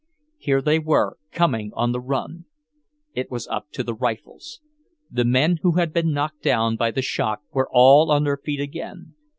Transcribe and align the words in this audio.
Here 0.39 0.63
they 0.63 0.79
were, 0.79 1.19
coming 1.31 1.69
on 1.75 1.91
the 1.91 1.99
run. 2.01 2.45
It 3.13 3.29
was 3.29 3.45
up 3.49 3.69
to 3.73 3.83
the 3.83 3.93
rifles. 3.93 4.59
The 5.11 5.25
men 5.25 5.59
who 5.61 5.73
had 5.73 5.93
been 5.93 6.11
knocked 6.11 6.41
down 6.41 6.75
by 6.75 6.89
the 6.89 7.03
shock 7.03 7.41
were 7.51 7.69
all 7.71 8.09
on 8.09 8.23
their 8.23 8.37
feet 8.37 8.61
again. 8.61 9.13